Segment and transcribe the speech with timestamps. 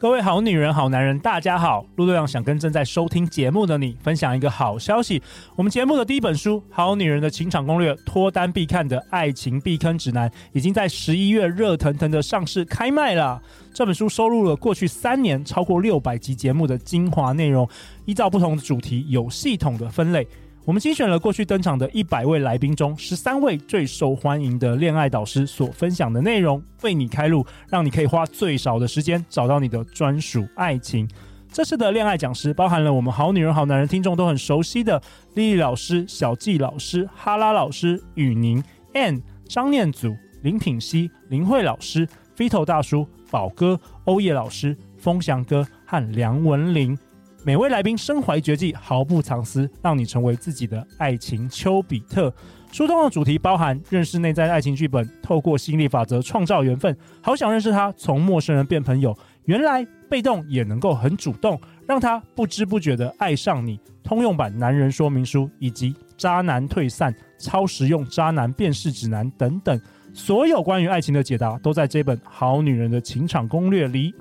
[0.00, 1.84] 各位好女人、好男人，大家好！
[1.96, 5.22] 陆队长想跟正在收听节目的你分享一个好消息，
[5.54, 13.42] 我们节目的第一本书《好女人的情场攻略》脱单必看的爱情避坑指南，已经在十一月热腾腾的上市开卖了。
[13.74, 17.68] 这本书收录了过去三年超过六百集节目的精华内容，
[18.06, 20.26] 依照不同的主题有系统的分类。
[20.70, 31.08] 我们精选了过去登场的一百位来宾中，十三位最受欢迎的恋爱导师所分享的内容，为你开路，让你可以花最少的时间找到你的专属爱情。
[31.50, 35.02] 这次的恋爱讲师包含了我们好女人、好男人听众都很熟悉的
[35.34, 38.62] 丽丽老师、小纪老师、哈拉老师、雨宁、
[38.94, 46.96] Ann、张念祖、林品熙、林慧老师、Fito 大叔、宝哥、欧叶老师、风翔哥和梁文玲。
[47.42, 52.32] 每位来宾身怀绝技，毫不藏私，让你成为自己的爱情丘比特。
[52.70, 59.16] 书中的主题包含认识内在爱情剧本，透过心理法则创造缘分，好想认识他，从陌生人变朋友，
[59.46, 63.80] 原来被动也能够很主动，让他不知不觉的爱上你。
[64.02, 69.80] 通用版男人说明书以及渣男退散、超实用渣男辨识指南等等，
[70.12, 74.14] 所有关于爱情的解答都在这本《好女人的情场攻略》里。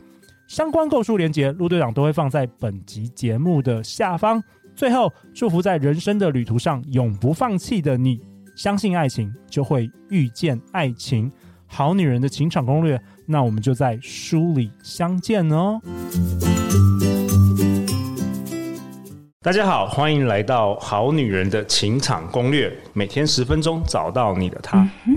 [0.50, 4.44] 相关购书连结，陆队长都会放在本集节目的下方。
[4.76, 8.20] 最后，祝福在人生的旅途上永不放弃的你，
[8.56, 11.32] 相信爱情就会遇见爱情。
[11.68, 15.80] 好女人的情场攻略，那我们就在书里相见哦。
[19.42, 24.80] 大家好，欢迎来到好女人的情场攻略，每天十分钟，找到你的他。
[25.06, 25.16] 嗯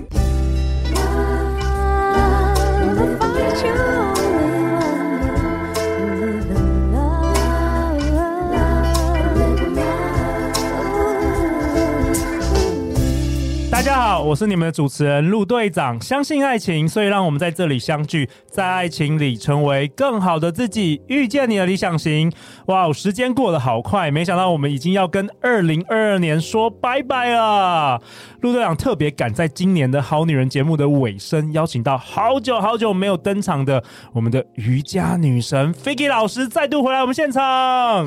[13.73, 15.99] 大家好，我是你们的主持人陆队长。
[15.99, 22.31] 相信爱情，所以让我们在这里相聚，在爱情里成为更好的自己，遇见你的理想型。
[22.67, 27.99] 哇，时间过得好快，没想到我们已经要跟二零二二年说拜拜了。
[28.41, 33.83] 陆队长特别赶在今年的好女人节目的尾声，邀请到好久好久没有登场的
[34.13, 37.41] 我们的瑜伽女神 Vicky 老师再度回来我们现场。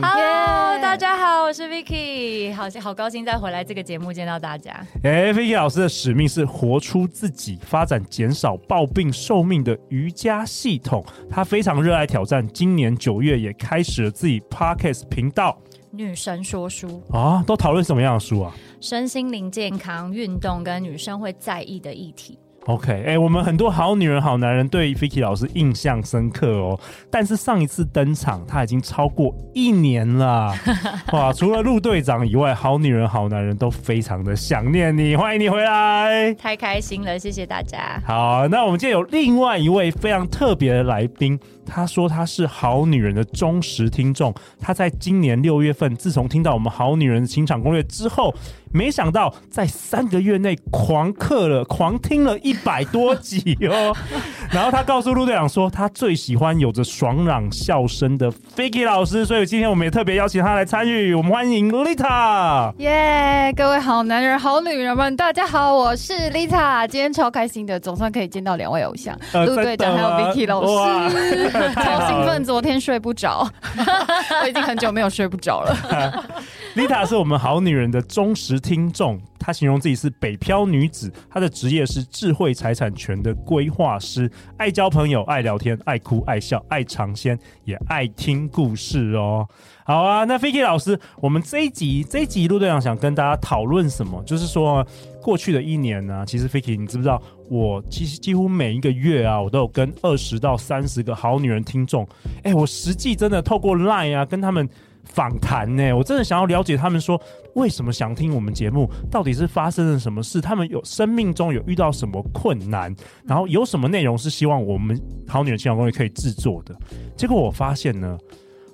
[0.00, 4.72] Hello，大家好，我是 Vicky，好好高兴再回来这个节目见到大家。
[5.02, 5.66] 哎，Vicky 老师。
[5.66, 11.04] 老师的使命是活出自己，发展减少暴病寿命的瑜伽系统。
[11.28, 15.58] 他非常热爱挑战，今年九月也开始了自己 Podcast 频道
[15.90, 18.54] 《女神说书》啊，都讨论什么样的书啊？
[18.80, 22.38] 身心灵健康、运动跟女生会在意的议题。
[22.66, 26.78] OK，哎、欸，我们很多好女人、好男人对 Vicky 老师印象深刻哦。
[27.08, 30.52] 但是上一次登场，他已经超过一年了。
[31.14, 35.14] 哇，除了陆队长以外，好女人、好男人都非常的想念你。
[35.14, 38.02] 欢迎你回来，太开心了，谢谢大家。
[38.04, 41.38] 好，那我们今天有另外一位非常特别的来宾。
[41.66, 44.32] 他说他是好女人的忠实听众。
[44.60, 48.32] 他在今年六月份，自从听到我们好女人的情场攻略之后，
[48.72, 53.94] 没想到在三个月内狂刻了、狂听了一百多集哦。
[54.50, 61.12] 然后他告诉陆队长说，他最喜欢有着爽朗笑声的 Ficky 老师，所以今天我们也特别邀请他来参与。
[61.14, 62.72] 我们欢迎 Lita。
[62.78, 66.86] 耶，各位好男人、好女人们，大家好，我是 Lita。
[66.86, 71.55] 今天超开心的，总算可以见到两位偶像，陆队长还有 Vicky 老师。
[71.74, 72.44] 超兴奋！
[72.44, 73.48] 昨天睡不着，
[74.42, 76.24] 我已经很久没有睡不着了。
[76.76, 89.48] Lita 是我们好女人的忠实听众，她形容自己是北漂女子，她的职业是智慧财产权的规划师，爱交朋友，爱聊天，爱哭爱笑，爱尝鲜，也爱听故事哦。
[89.84, 94.22] 好啊，那 Ficky 老师，我们这一集这一集陆队长想跟大家讨论什么？
[94.26, 94.86] 就是说
[95.22, 102.06] 过去的一年呢、啊，其实 Ficky 你知不知道，我其实几乎每一个月啊，我都有跟二十到三十个好女人听众，
[102.42, 104.68] 哎，我实际真的透过 Line 啊跟他们
[105.04, 107.20] 访谈呢，我真的想要了解他们说
[107.54, 116.74] 为什么想听我们节目，到底是发生了什么事，他们有生命中有遇到什么困难，然后有什么内容是希望我们好女人情场攻略可以制作的。
[117.16, 118.18] 结果我发现呢。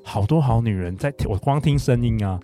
[0.04, 2.36] 好多好女人在，我光听声音啊，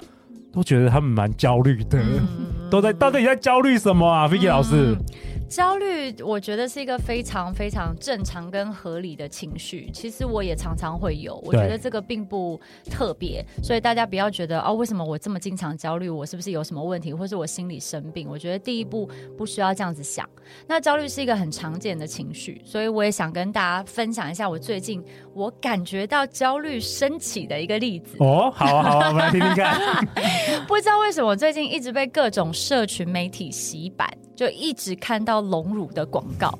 [0.52, 4.92] 都觉得他们蛮焦虑的，嗯、都在到底在焦虑什么啊，Vicky 老师？
[4.92, 5.04] 嗯
[5.48, 9.90] 焦虑，我觉得是一个非常非常正常跟合理的情绪。
[9.94, 12.60] 其实我也常常会有，我觉得这个并不
[12.90, 16.10] 特别，所以大家不要觉得哦，为什么我这么经常焦虑？
[16.10, 18.28] 我是不是有什么问题，或是我心理生病？
[18.28, 19.08] 我觉得第一步
[19.38, 20.28] 不需要这样子想。
[20.66, 25.02] 那焦虑是一个很常见的情绪，所以我也想跟大家分享一下我最近
[25.32, 28.18] 我感觉到焦虑升起的一个例子。
[28.20, 30.06] 哦，好啊，好啊，我们来听听看。
[30.68, 34.06] 不知道为什么我最近一直被各种社群媒体洗版。
[34.38, 36.58] 就一直看到隆乳的广告，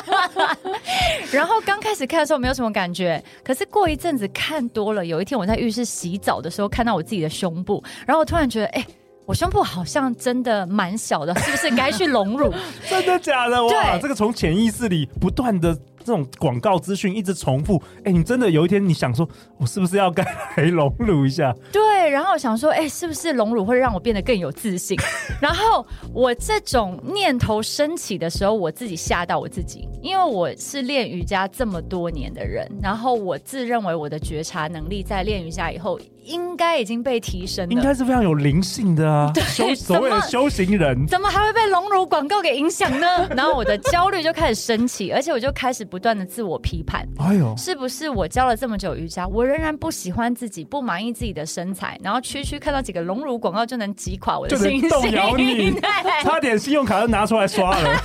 [1.32, 8.86] 然后刚开始看的时候没有什么感觉，可是过一阵子看多了，有一天我在浴室洗澡的时候看到我自己的胸部，然后我突然觉得，哎、欸。
[9.26, 12.52] 我胸部好像真的蛮小的，是不是该去隆乳？
[12.88, 13.64] 真的假的？
[13.64, 17.80] 哇，这个从潜意识里不断的这种广告资讯一直重复。
[18.02, 20.24] 哎，你真的有一天你想说，我是不是要该
[20.56, 21.54] 来隆乳一下？
[21.70, 24.98] 对，对然后我想说，哎，是不是隆乳会让我变得更有自信？
[25.38, 36.00] 然后我这种念头升起的时候，我自己吓到我自己，因为我是练瑜伽这么多年的人，然后我自认为我的觉察能力在练瑜伽以后。
[36.30, 43.06] 应该已经被提升了，应该是非常有灵性的啊， 对修所谓的修行人，怎么还会被隆乳广告给影响呢？
[43.36, 55.72] 然后我的焦虑就开始升起，而且我就开始不断的自我批判，哎呦，是不是我教了这么久瑜伽，我仍然不喜欢自己，不满意自己的身材，然后区区看到几个隆乳广告就能击垮我的心，动摇你，
[56.22, 58.02] 差点信用卡都拿出来刷了。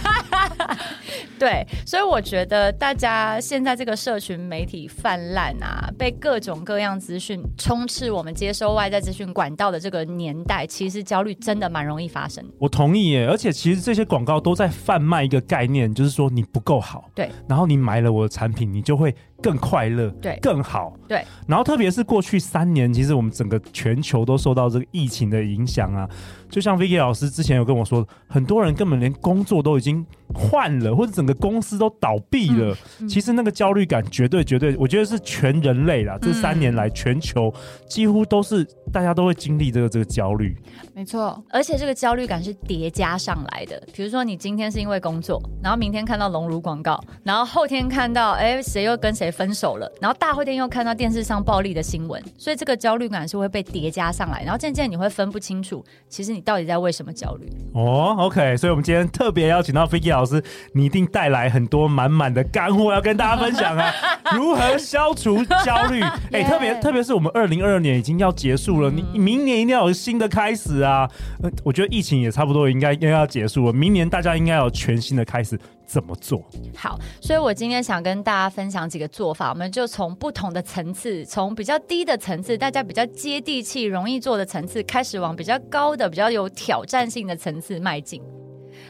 [1.37, 12.43] 对，所以我觉得大家现在这个社群媒体泛滥啊，被各种各样资讯充斥，我们接收外在资讯管道的这个年代，其实焦虑真的蛮容易发生。
[12.57, 21.23] 我同意耶，而且其实这些广告都在贩卖一个概念，就是说你不够好，对，然后你买了我的产品，你就会更快乐，对，更好，对。
[21.47, 26.07] 然后特别是过去三年，其实我们整个全球都受到这个疫情的影响啊。
[26.49, 32.73] 就像 Vicky 老师之前有跟我说，很多人根本连工作都已经换了，或者整个公司都倒闭了。
[32.99, 36.17] 嗯嗯、其实那个焦虑感绝对绝对，我觉得是全人类啦。
[36.21, 37.53] 这三年来，全球
[37.89, 40.55] 几乎都是大家都会经历这个这个焦虑。
[40.93, 43.81] 没错，而且这个焦虑感是叠加上来的。
[43.93, 56.45] 比如说，你今天是因为工作，然后明天看到龙乳广告，然后后天看到哎谁又跟谁分手了，然后大后天又看到电视上暴力的新闻，所以这个焦虑感是会被叠加上来，然后渐渐你会分不清楚，其实你。
[56.45, 57.51] 到底在为什么焦虑？
[57.73, 60.43] 哦、oh，OK，所以我们今天特别邀请到 Vicky 老师，
[60.73, 63.91] 你一定带来很多满满的干货要跟大家分享啊！
[64.37, 66.01] 如何消除焦虑？
[66.31, 71.09] 哎、欸，特别特别是我们二零二二年已经要结束了，你明年一定要有新的开始啊！
[71.41, 75.59] 呃，我觉得疫情也差不多应该应该要结束了，明年大家应该要有全新的开始。
[75.85, 76.43] 怎么做？
[76.75, 88.21] 好，所以我今天想跟大家分享几个做法，我们就从不同的层次，从比较低的层次，大家比较接地气、容易做的层次，开始往比较高的、比较有挑战性的层次迈进。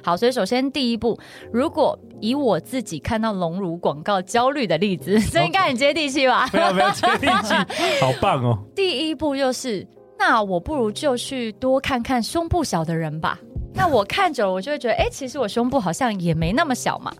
[0.03, 1.19] 好，所以首先第一步，
[1.51, 6.49] 如果以我自己看到隆乳广告焦虑的例子， 这应该很接地气吧？
[6.53, 7.53] 没有没有接地气，
[8.01, 8.57] 好棒哦！
[8.75, 9.87] 第一步就是，
[10.17, 13.39] 那我不如就去多看看胸部小的人吧。
[13.75, 17.11] 那我看久了，我就会觉得，哎、欸，其实我胸部好像也没那么小嘛。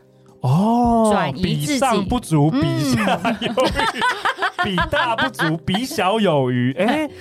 [0.42, 2.62] 哦，转移自己，比上不足，比
[2.92, 6.74] 下有余，嗯、比大不足，比小有余。
[6.74, 7.12] 哎、欸，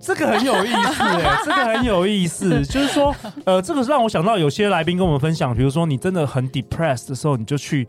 [0.00, 2.64] 这个很有意思，哎，这个很有意思。
[2.66, 3.14] 就是说，
[3.44, 7.86] 呃，这个让我想到有些来宾跟我们分享，比如说你真的很 depressed 的时候，你就去。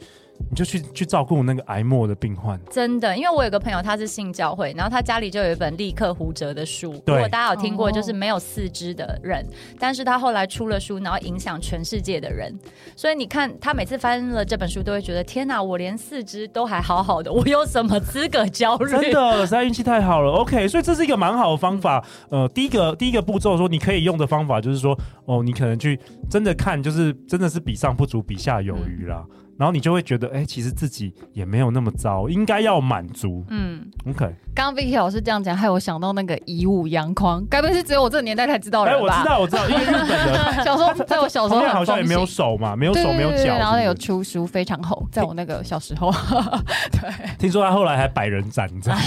[0.50, 12.54] 你就去去照顾那个癌末的病患，真的，因为我有个朋友他是信教会，然后他家里就有一本立刻胡哲的书，对如果大家有听过，就是没有四肢的人，哦、但是他后来出了书，然后影响全世界的人，
[12.96, 18.90] 所以你看他每次翻了这本书，都会觉得天哪，我连四肢都还好好的，我有什么资格焦虑？
[18.90, 20.32] 真的，实在运气太好了。
[20.32, 22.04] OK，所以这是一个蛮好的方法。
[22.30, 26.00] 呃，第一个第一个步骤说你可以用的方法就是说，哦，你可能去
[26.30, 29.26] 真的看，就是真的是比上不足，比下有余啦。
[29.30, 33.46] 嗯然后你就会觉得，哎，其实自己也没有那么糟，应该要满足。
[33.50, 34.26] 嗯，OK。
[34.56, 38.98] 刚刚 Vicky 老师这样讲，害我想到那个以武扬匡，该不会是只有我这个年代才知道的吧？
[38.98, 46.12] 哎，我知道，我知道，因为日本的 小时候，在我小时候好像也没有手嘛，没有手，没有脚，然后有出书非常厚，在我那个小时候。
[46.92, 49.02] 对，听说他后来还百人斩，你知道吗？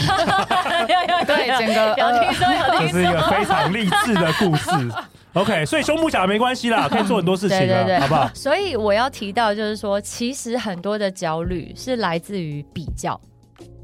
[1.26, 4.70] 对，整个有听说，有听说， 这是一个非常励志的故事。
[5.34, 8.30] OK， 所以胸部小没关系啦， 可以做很多事情的，对对对，好不好？
[8.34, 13.20] 所以我要提到就是说，其实很多的焦虑是来自于比较。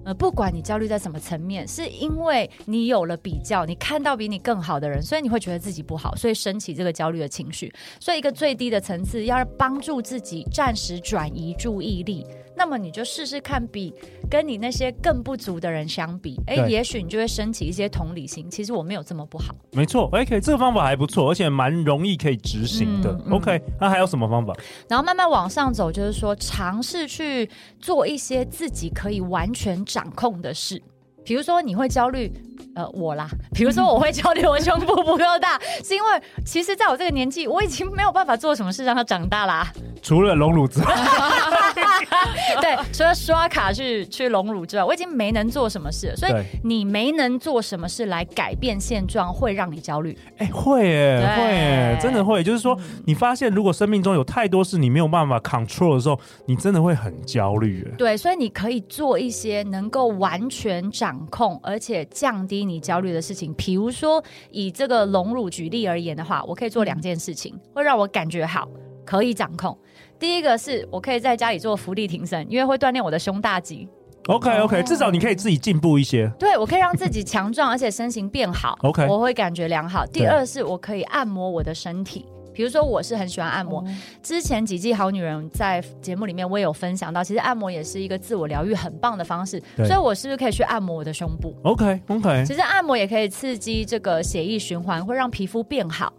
[0.02, 7.70] 呃，不管你焦虑在什么层面，是因为你有了比较，你看到比你更好的人，所以你会觉得自己不好，所以升起这个焦虑的情绪。
[8.00, 12.26] 所以一个最低的层次，要帮助自己暂时转移注意力。
[12.60, 13.90] 那么你就试试看，比
[14.28, 18.50] 跟你那些更不足的人相比，哎对，也许你就会升起一些同理心。
[18.50, 19.54] 其实我没有这么不好。
[19.72, 23.12] 没错，OK，这个方法还不错，而且蛮容易可以执行的。
[23.12, 24.54] 嗯嗯、OK，那还有什么方法？
[24.88, 27.48] 然后慢慢往上走，就是说尝试去
[27.78, 30.82] 做一些自己可以完全掌控的事。
[31.24, 32.32] 比如说你会焦虑。
[32.74, 39.72] 呃，我啦，比如说我会焦虑我胸部不够大， 是因为其实在我这个年纪，我已经没有办法做什么事让它长大啦。
[40.02, 40.86] 除了隆乳之外，
[42.60, 46.16] 对，除了刷卡去去隆乳之外，我已经没能做什么事了。
[46.16, 50.16] 所以你没能做什么事来改变现状，会让你焦虑。
[50.36, 52.44] 哎、欸，会耶，会耶，真的会。
[52.44, 57.92] 就是说，你发现如果生命中有太多事你没有办法 control 的时候，你真的会很焦虑。
[57.98, 63.52] 对，所以你可以做一些能够完全掌控而且降低你焦虑的事情。
[63.54, 68.68] 比如说，以这个隆乳举例而言的话，我可以做两件事情，会让我感觉好。
[69.02, 69.76] 可以掌控。
[70.20, 73.88] 第一个是我可以在家里做伏地挺身，因为会锻炼我的胸大肌。
[74.26, 76.30] OK OK，至少你可以自己进步一些。
[76.38, 78.78] 对，我可以让自己强壮，而且身形变好。
[78.82, 80.06] OK，我会感觉良好。
[80.06, 83.84] 第二是我可以按摩我的身体，比如说我是很喜欢按摩。
[84.22, 89.62] 之前几季好女人在节目里面我也有分享到，其实按摩也是一个自我疗愈很棒的方式。
[89.76, 96.12] 所以我是不是可以去按摩我的胸部？OK OK，其实按摩也可以刺激这个血液循环，会让皮肤变好。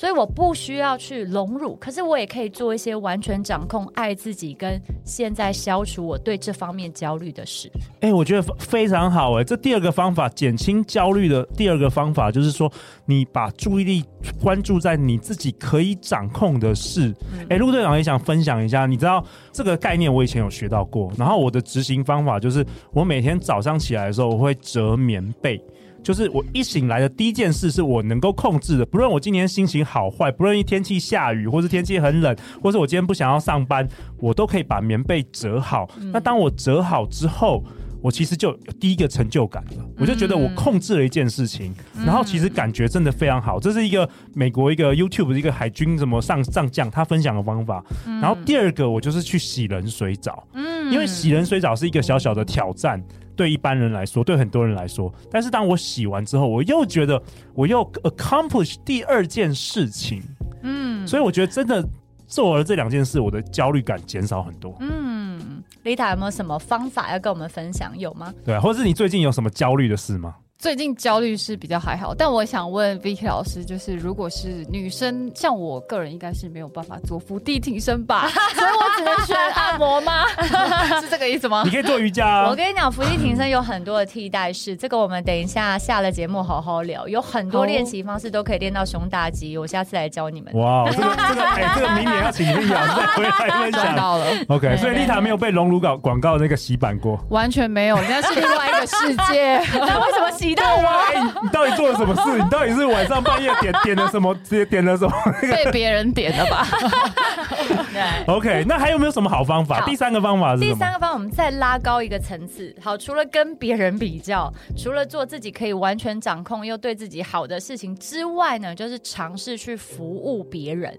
[0.00, 7.70] 所以我不需要去荣辱，可是我也可以做一些完全掌控爱自己跟现在消除我对这方面焦虑的事。
[7.96, 9.44] 哎、欸，我觉得非常好哎、欸。
[9.44, 12.72] 这第二个方法减轻焦虑的第二个方法就是说，
[13.04, 14.02] 你把注意力
[14.42, 17.14] 关注在你自己可以掌控的事。
[17.50, 22.64] 哎、嗯，陆队长也想分享一下，你知道这个概念我以前有学到过，然后我的执行方法就是，
[22.94, 25.62] 我每天早上起来的时候，我会折棉被。
[26.02, 33.86] 就是我一醒来的第一件事是我能够控制的，不论我今天心情好坏，不论天气下雨，或是天气很冷，或是我今天不想要上班，
[34.18, 35.88] 我都可以把棉被折好。
[36.00, 37.62] 嗯、那当我折好之后，
[38.02, 43.60] 我其实就有第一个成就感了，我就觉得我控制了一件事情，嗯、然后其实感觉真的非常好。
[43.60, 47.84] 这是一个美国一个 YouTube 的一个海军什么上上将他分享的方法。
[48.06, 53.02] 然后第二个我就是去洗冷水澡，嗯，因为洗冷水澡是一个小小的挑战。
[53.40, 57.22] 对一般人来说，对很多人来说，但是当我洗完之后，我又觉得
[57.54, 60.22] 我又 accomplish 第二件事情，
[60.60, 61.82] 嗯，所以我觉得真的
[62.26, 64.76] 做了这两件事，我的焦虑感减少很多。
[64.80, 67.98] 嗯，Lita 有没有什么方法要跟我们分享？
[67.98, 68.30] 有吗？
[68.44, 70.34] 对，或者是你最近有什么焦虑的事吗？
[70.60, 80.26] 最近焦虑是比较还好，但我想问 Vicky 老师，就是如果是女生，像我个人应该是没有办法做伏地挺身吧， 所以我只能选按摩吗？
[81.00, 81.62] 是这个意思吗？
[81.64, 82.50] 你可以做瑜伽啊。
[82.50, 90.52] 我跟你讲，伏地挺身有很多的替代式，这个我们等一下下了节目好好聊，有很多练习方式都可以练到胸大肌，我下次来教你们。
[90.52, 93.30] 哇，这个这个哎，这个明年要请丽老师再回来
[93.62, 93.96] 分享。
[93.96, 99.56] 到了，OK，所以丽塔没有被龙乳广广告那个洗版过，完全没有，人家是另外一个世界。
[99.80, 100.49] 那为什么洗？
[100.54, 102.42] 到我、欸，你到底做了什么事？
[102.42, 104.34] 你到底是晚上半夜点点了什么？
[104.44, 105.12] 直接点了什么？
[105.42, 106.66] 被别人点了吧？
[107.92, 108.64] 对，OK。
[108.66, 109.80] 那还有没有什么好方法？
[109.86, 110.60] 第三个方法是？
[110.60, 112.74] 第三个方法，我们再拉高一个层次。
[112.82, 120.98] 好，除了跟别人比较，除了做自己可以完全掌控又对自己好的事情之外呢，就是尝试去服务别人。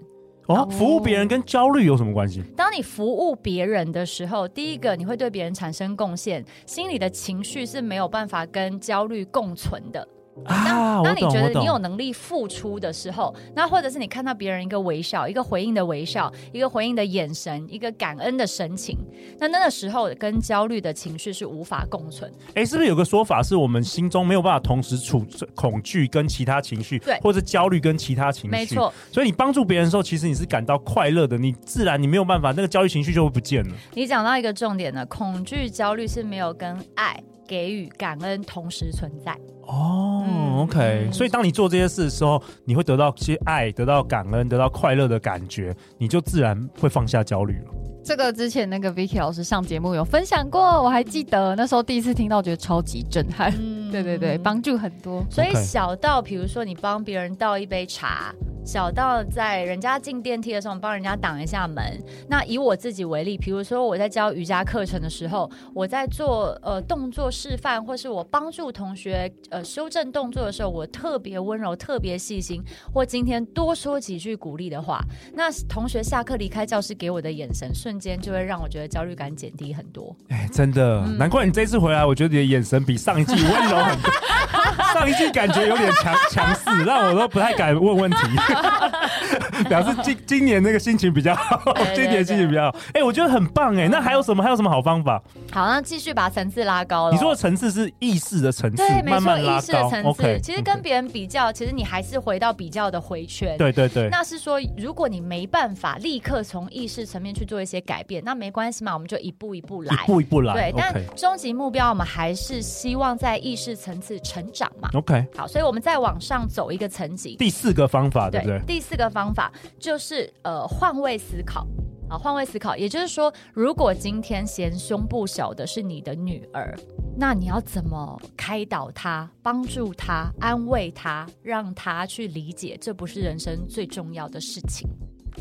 [0.54, 2.42] 哦，服务别人跟焦虑有什么关系？
[2.56, 10.06] 当你服务别人的时候，第一个你会对别人产生贡献，心里的情绪是没有办法跟焦虑共存的。
[10.46, 18.96] 啊，当你觉得你有能力付出的时候，那或者是你看到别人一个微笑、一个回应的微笑、一个回应的眼神、一个感恩的神情，
[19.38, 22.32] 那那个时候跟焦虑的情绪是无法共存。
[22.54, 25.24] 哎，是不是有个说法是我们心中没有办法同时处
[25.54, 28.48] 恐惧跟其他情绪，对，或者焦虑跟其他情绪？
[28.50, 28.92] 没错。
[29.12, 33.74] 所以你帮助别人的时候，其实你是感到快乐的，你自然你没有办法，那个焦虑情绪就会不见了。
[33.94, 37.22] 你讲到一个重点呢，恐惧、焦虑是没有跟爱。
[37.46, 39.36] 给予感恩同时存在。
[39.62, 40.24] 哦、
[40.58, 47.70] oh，OK，所以当你做这些事的时候，你会得到些爱，得到感恩，得到快乐的感觉，你就自然会放下焦虑了。
[48.04, 53.52] 这个之前那个 Vicky 老师上节目有分享过，我还记得那时候第一次听到，觉得超级震撼。
[53.56, 55.24] 嗯、 对对对，帮助很多。
[55.30, 58.34] 所以小到比如说你帮别人倒一杯茶。
[58.64, 62.00] 小到在人家进电梯的时候，帮人家挡一下门。
[62.28, 72.62] 那以我自己为例，比如说我在教瑜伽课程的时候，我在做呃动作示范，或是我帮助同学呃修正动作的时候，我特别温柔、特别细心，
[72.94, 75.00] 或今天多说几句鼓励的话，
[75.34, 80.14] 那同学下课离开教室给我的眼神，瞬间就会让我觉得焦虑感减低很多。
[80.28, 84.10] 哎，真的，嗯、难怪你这次回来，我觉得你的眼神比上一季温柔很多。
[84.92, 88.18] 上一季感觉有点强强势，让我都不太敢问问题，
[89.68, 91.60] 表示今 今年那个心情比较好，
[91.94, 92.78] 今年心情比较好。
[92.88, 93.88] 哎、欸，我觉得很棒哎、欸。
[93.88, 94.42] 那还有什么？
[94.42, 95.22] 还有什么好方法？
[95.50, 97.12] 好，那继续把层次拉高了。
[97.12, 99.58] 你说的层次是意识的层次，对，慢慢拉高。
[99.58, 103.56] 意识的层次其实跟别人比较，其实你还是回到比较的回圈。
[103.58, 104.08] 对对对。
[104.10, 110.54] 那是说，如果你没办法立刻从意识层面去做一些改变，那没关系嘛，我们就一步一步来，一步一步来。
[110.54, 114.88] 对但终极目标我们还是希望在意识层次成长嘛。
[114.94, 115.24] OK。
[115.36, 117.36] 好，所以我们再往上走一个层级。
[117.36, 118.60] 第四个方法，对不对？
[118.66, 119.41] 第四个方法
[119.78, 121.66] 就是呃换位思考。
[122.10, 126.78] 啊，换位思考，也就是说，如果今天嫌胸部小的是你的女儿，
[127.16, 134.86] 那你要怎么开导她、帮助她、安慰她，让她去理解这不是人生最重要的事情？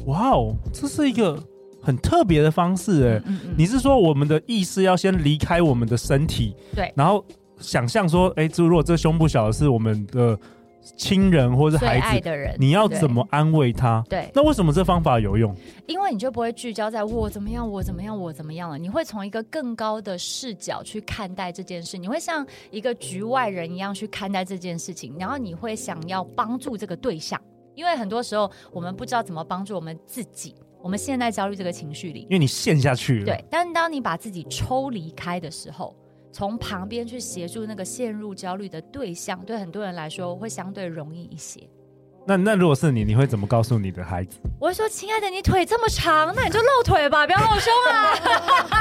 [0.06, 1.38] 哇哦，这是一个
[1.82, 3.56] 很特别的方式哎、嗯嗯！
[3.58, 7.22] 你是说我们的意识要先离开我们的身体，对，然后
[7.58, 10.40] 想象说，哎，这如果这胸部小的是我们的。
[10.82, 14.04] 亲人或是孩子，的人，你要怎么安慰他？
[14.10, 15.56] 对，那为什么这方法有用？
[15.88, 18.78] 因为你就不会聚焦在我怎么样，我怎么样，我怎么样了。
[18.78, 27.40] 你会从一个更高的视角去看待这件事，你会像一个局外人一样去看待这件事情，然后你会想要帮助这个对象。
[27.76, 33.26] 因为很多时候我们不知道怎么帮助我们自己，我们陷在焦虑这个情绪里，因为你陷下去了。
[33.26, 35.96] 对，但当你把自己抽离开的时候。
[36.32, 41.62] 从旁边去协助那个陷入焦虑的对象，对很多人来说会相对容易一些。
[42.26, 44.38] 那那如果是你，你会怎么告诉你的孩子？
[44.60, 48.16] 我会说：“亲爱的，你腿这么长，那你就露腿吧，不要露胸啊！”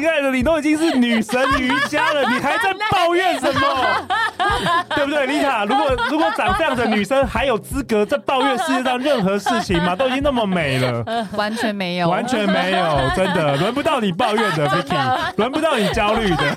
[0.00, 4.06] 亲爱的，你都已经是女神瑜伽了，你还在抱怨什么？
[4.94, 5.64] 对不对，丽塔？
[5.64, 9.94] 如果如果长这样的女生还有资格在抱怨世界上任何事情吗？
[9.96, 16.56] 都已经那么美了，完全没有，完全没有，真的轮不到你抱怨的， Vicky，轮不到你焦虑的。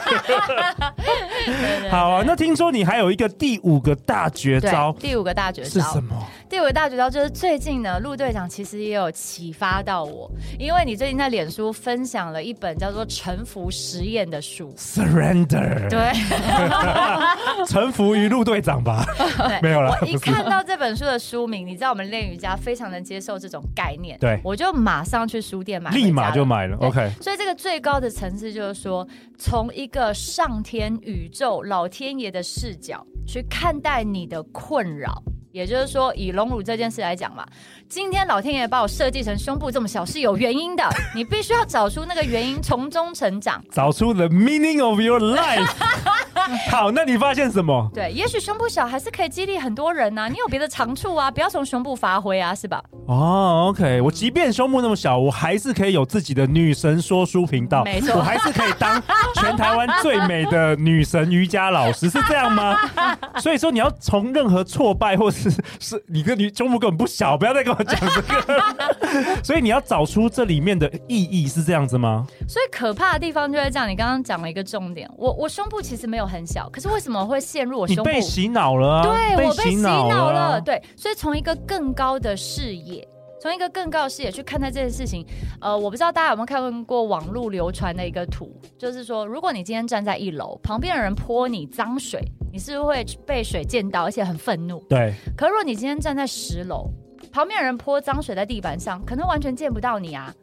[1.90, 5.70] 好啊，那听说你还有一个第五个大绝招，第五个大绝招。
[5.70, 6.16] 是什么？
[6.50, 15.88] 第五个大绝招就是最近呢，陆队长其实也有启发到我，因为你最近在脸书分享了一本叫做《臣服实验》的书，Surrender。
[15.88, 16.12] 对，
[17.68, 19.06] 臣服于陆队长吧。
[19.62, 19.96] 没有了。
[20.02, 26.76] 我一看到这本书的书名，你知道我们练瑜伽非常能接受这种概念，对，我就马上去书店买，立马就买了。
[26.78, 27.12] OK。
[27.22, 29.08] 所以这个最高的层次就是说，
[29.38, 35.22] 从一个上天、宇宙、老天爷的视角去看待你的困扰。
[35.52, 37.46] 也就是说，以隆乳这件事来讲嘛，
[37.88, 45.68] 今天老天爷把我设计成胸部这么小是有原因的，你必须要找出那个原因，从中成长，找出 the meaning of your life。
[46.72, 47.90] 好，那你发现什么？
[47.94, 50.28] 对，也许胸部小还是可以激励很多人呐、啊。
[50.28, 52.82] 你有别的长处啊，不要从胸部发挥啊，是吧？
[53.08, 59.02] 哦，OK，我即便胸部那么小，我还是可以有自己的女神说书频道，没错，我还是可以当
[59.36, 62.76] 全台湾最美的女神瑜伽老师，是这样吗？
[63.38, 65.39] 所以说，你要从任何挫败，或是
[65.80, 69.40] 是你跟你胸部根本不小，不要再跟我讲这个。
[69.44, 72.28] 所以你要找出这里面的意义，是这样子吗？
[72.50, 76.46] 所以可怕的地方就在这样，你刚刚讲了一个重点，我我胸部其实没有很。
[76.50, 78.02] 小，可是为什么会陷入我胸部？
[78.02, 79.04] 你被洗脑了啊！
[79.04, 80.62] 对，我被洗脑了，了。
[80.62, 83.08] 对，所以从一个更高的视野，
[83.42, 85.26] 从一个更高的视野去看待这件事情。
[85.62, 92.22] 呃，我不知道大家有没有看过网络流传的一个图，就是说，如果你今天站在一楼，旁边的人泼你脏水，
[92.52, 94.80] 你是不是会被水溅到，而且很愤怒？
[94.90, 95.14] 对。
[95.38, 96.90] 可如果你今天站在十楼，
[97.32, 100.34] 旁边的人泼脏水在地板上，可能完全见不到你啊。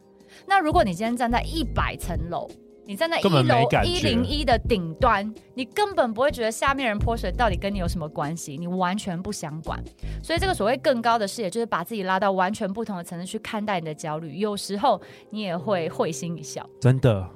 [0.45, 2.49] 那如果你今天站在一百层楼，
[2.87, 9.77] 你站在一楼一零一的顶端，你根本不会觉得下面人泼水到底跟你有什么关系，你完全不想管。
[10.23, 14.37] 所以这个所谓更高的视野，就是把自己拉到完全不同的层次去看待你的焦虑。
[14.37, 17.29] 有时候你也会会心一笑，真的。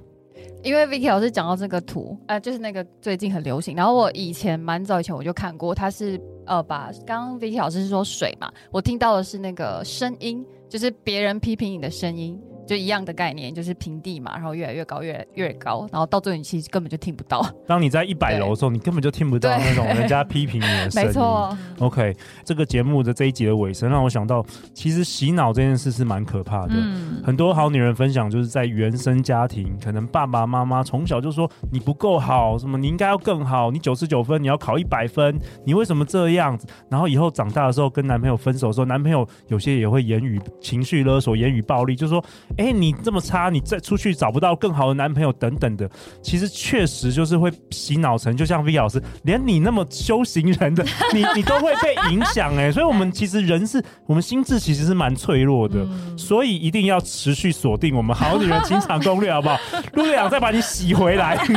[0.63, 3.75] 因为 Vicky 老师讲到这个图，呃，就是那个最近很流行。
[3.75, 12.39] 然后我以前蛮早以前我就看过，他是呃把刚刚 Vicky 老师是说水嘛，我听到的是那个声音，就是别人批评你的声音。
[12.71, 17.45] 就一样的概念，就是平地嘛，然后越来越高，越来越高，然后到最后你其实根本就听不到。
[17.67, 21.07] 当你在一百楼的时候，你根本就听不到那种人家批评你的声音。
[21.09, 21.57] 没错。
[21.79, 24.41] OK，这个节目的这一集的尾声，让我想到，
[24.73, 26.75] 其实洗脑这件事是蛮可怕的。
[26.75, 27.21] 嗯。
[27.25, 36.65] 很多好女人分享，就是在原生家庭，可能爸爸妈妈从小就说你不够好，什么你应该要更好，你九十九分，你要考一百分，你为什么这样子？
[36.87, 42.23] 然后以后长大的时候跟男朋友分手的时候，男朋友有些也会言语情绪勒索，言语暴力，就是说。
[42.61, 45.89] 哎、欸，你这么差，你再出去找不到更好的男朋友等等的，
[46.21, 55.83] 其实确实就是会洗脑成，就像 V 老师，连你那么修行人的， 你你都会被影响哎，所以我们其实人是我们心智其实是蛮脆弱的，
[56.15, 59.57] 所以一定要持续锁定我们好女人情场攻略，好不好？
[59.93, 61.35] 陆队长再把你洗回来。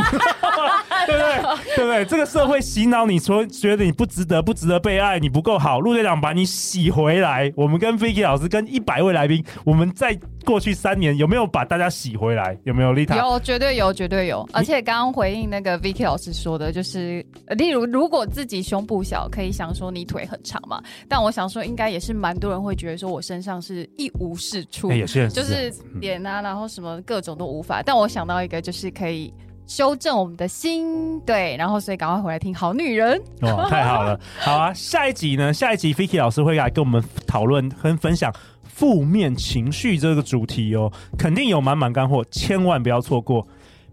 [1.06, 1.56] 对不对？
[1.76, 2.04] 对不对？
[2.06, 5.80] 这个社会洗脑你说觉得你不值得，不值得被爱，你不够好。
[5.80, 7.52] 陆队长把你洗回来。
[7.54, 12.54] 我们跟 Vicky 老师跟一百位来宾，我们再过去三年有没有把大家洗回来？
[12.64, 13.16] 有没有丽塔？
[13.16, 14.46] 有，绝对有，绝对有。
[14.52, 17.24] 而且刚刚回应那个 Vicky 老师说的，就是
[17.56, 20.82] 例如如果自己胸部小，可以想说你腿很长嘛。
[21.08, 27.82] 但我想说，应该也是蛮多人会觉得说我身上是一无是处，欸、也是，就是脸啊，然后什么各种都无法。
[27.82, 29.32] 但我想到一个，就是可以。
[29.66, 34.70] 修正我们的心，对，然后所以赶快回来听好女人，哇，太好了，好啊！
[34.74, 35.54] 下一集呢？
[35.54, 38.30] 下一集 Vicky 老师会来跟我们讨论跟分享
[38.74, 43.46] 负面情绪这个主题哦，肯定有满满干货，千万不要错过。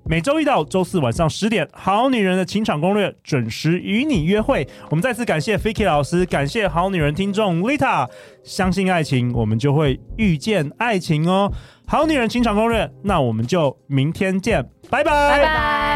[0.04, 4.68] 每周一到周四晚上十点，好女人的情场攻略准时与你约会。
[4.90, 8.10] 我们再次感谢 Vicky 老师，感谢好女人听众 Lita，
[8.44, 11.52] 相信爱情，我们就会遇见爱情哦。
[11.86, 15.12] 好女人情场攻略，那我们就明天见，拜拜。
[15.30, 15.91] 拜拜。